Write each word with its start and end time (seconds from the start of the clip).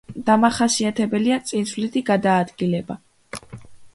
დამახასიათებელია 0.27 1.37
წინსვლითი 1.51 2.03
გადაადგილება. 2.09 2.99